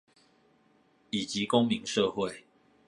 [1.11, 2.43] 以及公民社會